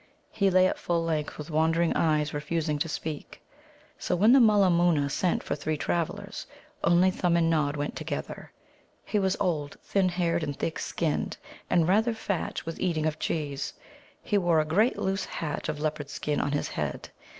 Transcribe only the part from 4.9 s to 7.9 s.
sent for the three travellers, only Thumb and Nod